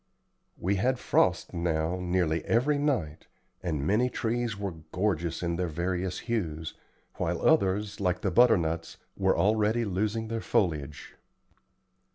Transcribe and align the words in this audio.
We 0.57 0.77
had 0.77 0.97
frost 0.97 1.53
now 1.53 1.99
nearly 2.01 2.43
every 2.45 2.79
night, 2.79 3.27
and 3.61 3.85
many 3.85 4.09
trees 4.09 4.57
were 4.57 4.71
gorgeous 4.91 5.43
in 5.43 5.57
their 5.57 5.67
various 5.67 6.21
hues, 6.21 6.73
while 7.17 7.39
others, 7.47 7.99
like 7.99 8.21
the 8.21 8.31
butternuts, 8.31 8.97
were 9.15 9.37
already 9.37 9.85
losing 9.85 10.27
their 10.27 10.41
foliage. 10.41 11.15